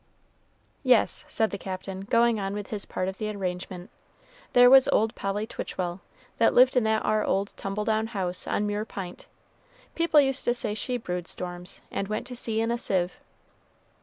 "Yes," 0.81 1.25
said 1.27 1.51
the 1.51 1.59
Captain, 1.59 2.01
going 2.05 2.39
on 2.39 2.55
with 2.55 2.71
his 2.71 2.85
part 2.85 3.07
of 3.07 3.19
the 3.19 3.29
arrangement, 3.29 3.91
"there 4.53 4.67
was 4.67 4.87
old 4.87 5.13
Polly 5.13 5.45
Twitchell, 5.45 6.01
that 6.39 6.55
lived 6.55 6.75
in 6.75 6.83
that 6.85 7.05
ar 7.05 7.23
old 7.23 7.53
tumble 7.55 7.85
down 7.85 8.07
house 8.07 8.47
on 8.47 8.65
Mure 8.65 8.83
P'int; 8.83 9.27
people 9.93 10.19
used 10.19 10.43
to 10.45 10.55
say 10.55 10.73
she 10.73 10.97
brewed 10.97 11.27
storms, 11.27 11.81
and 11.91 12.07
went 12.07 12.25
to 12.25 12.35
sea 12.35 12.61
in 12.61 12.71
a 12.71 12.79
sieve." 12.79 13.19